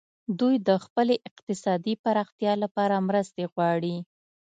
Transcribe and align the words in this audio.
دوی 0.39 0.55
د 0.67 0.69
خپلې 0.85 1.15
اقتصادي 1.29 1.93
پراختیا 2.03 2.53
لپاره 2.63 3.05
مرستې 3.07 3.43
غواړي 3.53 3.95